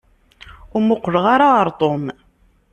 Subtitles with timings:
[0.75, 2.03] Ur muqleɣ ara ɣer Tom.